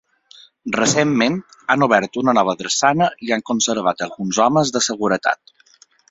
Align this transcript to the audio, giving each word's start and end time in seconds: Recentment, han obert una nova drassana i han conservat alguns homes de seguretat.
Recentment, 0.75 1.33
han 1.73 1.85
obert 1.87 2.17
una 2.21 2.33
nova 2.37 2.55
drassana 2.61 3.09
i 3.27 3.33
han 3.37 3.43
conservat 3.49 4.01
alguns 4.07 4.39
homes 4.47 4.73
de 4.79 4.83
seguretat. 4.87 5.55